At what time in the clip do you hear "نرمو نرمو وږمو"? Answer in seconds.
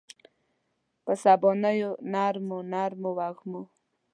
2.13-3.61